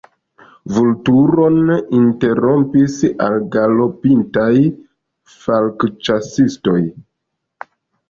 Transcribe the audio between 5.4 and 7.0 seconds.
falkĉasistoj.